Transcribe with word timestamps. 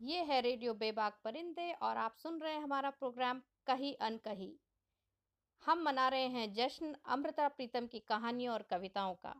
ये 0.00 0.22
है 0.22 0.40
रेडियो 0.40 0.72
बेबाक 0.74 1.18
परिंदे 1.24 1.70
और 1.72 1.96
आप 1.96 2.16
सुन 2.16 2.38
रहे 2.40 2.52
हैं 2.52 2.62
हमारा 2.62 2.90
प्रोग्राम 2.90 3.40
कही 3.66 3.92
अनकही। 3.92 4.52
हम 5.64 5.82
मना 5.82 6.08
रहे 6.08 6.26
हैं 6.26 6.52
जश्न 6.54 6.94
अमृता 7.06 7.48
प्रीतम 7.48 7.86
की 7.86 7.98
कहानियों 7.98 8.52
और 8.54 8.62
कविताओं 8.62 9.14
का। 9.14 9.34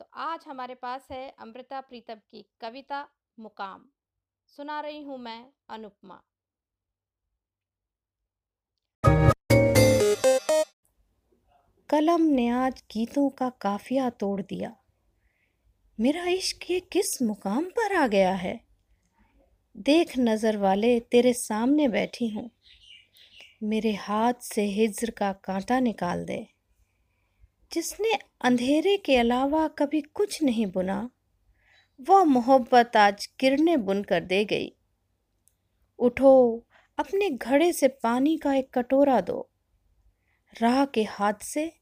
तो 0.00 0.08
आज 0.14 0.44
हमारे 0.46 0.74
पास 0.74 1.08
है 1.10 1.28
अमृता 1.38 1.80
प्रीतम 1.80 2.20
की 2.30 2.44
कविता 2.60 3.08
मुकाम। 3.38 3.88
सुना 4.52 4.80
रही 4.80 5.02
हूँ 5.02 5.18
मैं 5.18 5.52
अनुपमा। 5.68 6.22
कलम 11.90 12.22
ने 12.22 12.48
आज 12.48 12.82
गीतों 12.92 13.28
का 13.30 13.48
काफिया 13.60 14.10
तोड़ 14.10 14.40
दिया। 14.42 14.76
मेरा 15.98 16.24
इश्क 16.26 16.70
ये 16.70 16.80
किस 16.80 17.18
मुकाम 17.22 17.64
पर 17.64 17.96
आ 17.96 18.06
गया 18.06 18.34
है? 18.34 18.65
देख 19.78 20.18
नज़र 20.18 20.56
वाले 20.56 21.00
तेरे 21.00 21.32
सामने 21.32 21.88
बैठी 21.88 22.28
हूँ। 22.28 22.50
मेरे 23.62 23.92
हाथ 23.92 24.34
से 24.42 24.62
हिज्र 24.62 25.10
का 25.10 25.32
कांटा 25.32 25.80
निकाल 25.80 26.24
दे। 26.24 26.46
जिसने 27.72 28.18
अंधेरे 28.40 28.96
के 28.96 29.16
अलावा 29.16 29.68
कभी 29.68 30.00
कुछ 30.00 30.42
नहीं 30.42 30.66
बुना, 30.66 31.10
वह 32.00 32.24
मोहब्बत 32.24 32.96
आज 32.96 33.26
किरणें 33.26 33.84
बुनकर 33.84 34.20
दे 34.20 34.44
गई। 34.44 34.72
उठो, 35.98 36.64
अपने 36.98 37.30
घड़े 37.30 37.72
से 37.72 37.88
पानी 37.88 38.36
का 38.36 38.54
एक 38.54 38.78
कटोरा 38.78 39.20
दो। 39.20 39.50
राह 40.62 40.84
के 40.84 41.02
हाथ 41.02 41.34
से 41.42 41.72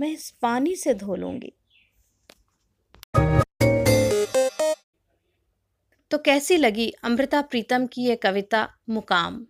मैं 0.00 0.08
इस 0.08 0.30
पानी 0.30 0.76
से 0.76 0.94
धो 0.94 1.16
लूँगी। 1.16 1.52
तो 6.10 6.18
कैसी 6.18 6.56
लगी 6.56 6.88
अमृता 7.04 7.40
प्रीतम 7.42 7.86
की 7.86 8.02
ये 8.02 8.16
कविता 8.16 8.68
मुकाम? 8.88 9.44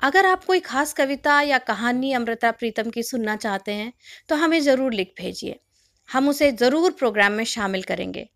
अगर 0.00 0.26
आप 0.26 0.44
कोई 0.44 0.60
खास 0.60 0.92
कविता 0.92 1.40
या 1.42 1.58
कहानी 1.60 2.12
अमृता 2.12 2.50
प्रीतम 2.52 2.90
की 2.90 3.02
सुनना 3.02 3.36
चाहते 3.36 3.72
हैं 3.72 3.92
तो 4.28 4.36
हमें 4.36 4.60
ज़रूर 4.60 4.92
लिख 4.92 5.12
भेजिए। 5.18 5.58
हम 6.08 6.28
उसे 6.28 6.50
ज़रूर 6.52 6.90
प्रोग्राम 6.92 7.32
में 7.32 7.44
शामिल 7.46 7.82
करेंगे। 7.82 8.28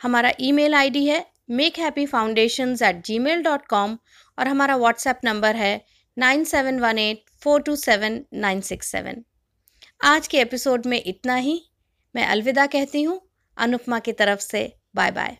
हमारा 0.00 0.32
ईमेल 0.40 0.74
आईडी 0.74 1.04
है 1.06 1.24
make 1.50 1.78
happy 1.78 2.06
foundation 2.06 2.76
at 2.84 3.04
gmail 3.18 3.42
dot 3.42 3.66
com 3.66 3.98
और 4.38 4.48
हमारा 4.48 4.76
व्हाट्सएप 4.76 5.20
नंबर 5.24 5.56
है 5.56 5.84
nine 6.16 6.44
seven 6.44 6.80
one 6.80 6.98
eight 6.98 7.22
four 7.42 7.62
two 7.62 7.76
seven 7.78 8.24
nine 8.34 8.60
six 8.62 8.90
seven 8.92 9.24
आज 10.04 10.28
के 10.28 10.40
एपिसोड 10.40 10.86
में 10.86 11.02
इतना 11.02 11.34
ही। 11.36 11.60
मैं 12.14 12.26
अलविदा 12.26 12.66
कहती 12.66 13.02
हूँ। 13.02 13.20
अनुपमा 13.56 13.98
की 13.98 14.12
तरफ़ 14.12 14.40
से 14.40 14.72
बाय 14.96 15.10
बाय 15.10 15.36